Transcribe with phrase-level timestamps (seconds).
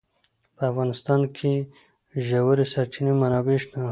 [0.55, 1.67] په افغانستان کې د
[2.27, 3.79] ژورې سرچینې منابع شته.